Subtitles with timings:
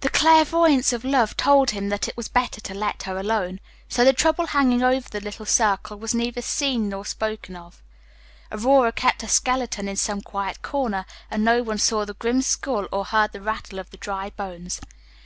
[0.00, 3.58] The clairvoyance of love told him that it was better to let her alone.
[3.88, 7.82] So the trouble hanging over the little circle was neither seen nor spoken of.
[8.50, 12.12] Aurora kept Page 51 her skeleton in some quiet corner, and no one saw the
[12.12, 14.78] grim skull, or heard the rattle of the dry bones.